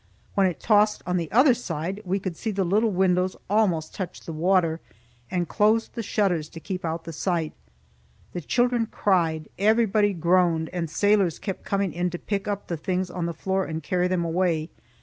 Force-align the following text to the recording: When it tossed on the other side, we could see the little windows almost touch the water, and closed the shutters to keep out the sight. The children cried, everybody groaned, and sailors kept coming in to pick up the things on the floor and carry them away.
When 0.33 0.47
it 0.47 0.59
tossed 0.59 1.03
on 1.05 1.17
the 1.17 1.31
other 1.31 1.53
side, 1.53 2.01
we 2.03 2.17
could 2.19 2.35
see 2.35 2.49
the 2.49 2.63
little 2.63 2.89
windows 2.89 3.35
almost 3.47 3.93
touch 3.93 4.21
the 4.21 4.33
water, 4.33 4.79
and 5.29 5.47
closed 5.47 5.93
the 5.93 6.01
shutters 6.01 6.49
to 6.49 6.59
keep 6.59 6.83
out 6.83 7.03
the 7.03 7.13
sight. 7.13 7.53
The 8.33 8.41
children 8.41 8.87
cried, 8.87 9.47
everybody 9.59 10.13
groaned, 10.13 10.69
and 10.73 10.89
sailors 10.89 11.37
kept 11.37 11.65
coming 11.65 11.93
in 11.93 12.09
to 12.09 12.17
pick 12.17 12.47
up 12.47 12.65
the 12.65 12.77
things 12.77 13.11
on 13.11 13.27
the 13.27 13.33
floor 13.35 13.63
and 13.63 13.83
carry 13.83 14.07
them 14.07 14.25
away. 14.25 14.71